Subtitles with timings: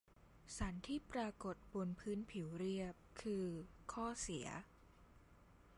[0.57, 3.45] สันที่ปรากฏบนพื้นผิวเรียบ คือ
[3.93, 4.47] ข้อเสีย